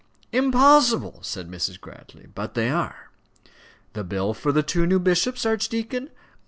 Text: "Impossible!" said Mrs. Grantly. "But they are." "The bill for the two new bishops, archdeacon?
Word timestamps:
"Impossible!" 0.31 1.19
said 1.21 1.47
Mrs. 1.47 1.79
Grantly. 1.79 2.25
"But 2.33 2.55
they 2.55 2.71
are." 2.71 3.11
"The 3.93 4.03
bill 4.03 4.33
for 4.33 4.51
the 4.51 4.63
two 4.63 4.87
new 4.87 4.97
bishops, 4.97 5.45
archdeacon? 5.45 6.09